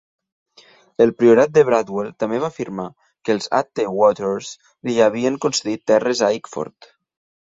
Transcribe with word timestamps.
El 1.03 1.11
priorat 1.17 1.51
de 1.57 1.63
Bradwell 1.65 2.07
també 2.23 2.39
va 2.43 2.49
afirmar 2.53 2.85
que 3.29 3.31
els 3.33 3.47
atte 3.57 3.85
Watters 3.97 4.49
li 4.89 4.97
havien 5.09 5.37
concedit 5.45 5.85
terres 5.93 6.23
a 6.29 6.31
Ickford. 6.39 6.89